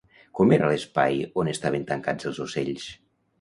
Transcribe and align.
Com 0.37 0.53
era 0.55 0.69
l'espai 0.71 1.19
on 1.41 1.51
estaven 1.51 1.85
tancats 1.93 2.31
els 2.31 2.41
ocells? 2.47 2.89